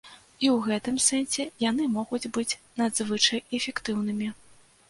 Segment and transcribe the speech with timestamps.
[0.27, 4.33] І ў гэтым сэнсе яны могуць быць надзвычай эфектыўнымі.